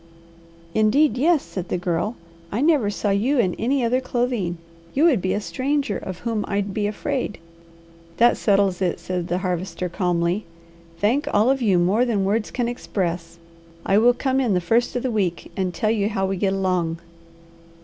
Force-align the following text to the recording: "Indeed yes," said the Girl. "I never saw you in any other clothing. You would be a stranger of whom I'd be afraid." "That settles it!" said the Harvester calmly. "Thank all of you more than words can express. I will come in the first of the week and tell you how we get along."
"Indeed 0.73 1.15
yes," 1.15 1.43
said 1.43 1.69
the 1.69 1.77
Girl. 1.77 2.15
"I 2.51 2.59
never 2.59 2.89
saw 2.89 3.11
you 3.11 3.37
in 3.37 3.53
any 3.59 3.83
other 3.85 4.01
clothing. 4.01 4.57
You 4.95 5.03
would 5.03 5.21
be 5.21 5.31
a 5.35 5.39
stranger 5.39 5.95
of 5.99 6.21
whom 6.21 6.43
I'd 6.47 6.73
be 6.73 6.87
afraid." 6.87 7.37
"That 8.17 8.35
settles 8.35 8.81
it!" 8.81 8.99
said 8.99 9.27
the 9.27 9.37
Harvester 9.37 9.89
calmly. 9.89 10.43
"Thank 10.97 11.27
all 11.31 11.51
of 11.51 11.61
you 11.61 11.77
more 11.77 12.03
than 12.03 12.25
words 12.25 12.49
can 12.49 12.67
express. 12.67 13.37
I 13.85 13.99
will 13.99 14.15
come 14.15 14.39
in 14.39 14.55
the 14.55 14.59
first 14.59 14.95
of 14.95 15.03
the 15.03 15.11
week 15.11 15.51
and 15.55 15.71
tell 15.71 15.91
you 15.91 16.09
how 16.09 16.25
we 16.25 16.35
get 16.35 16.53
along." 16.53 16.97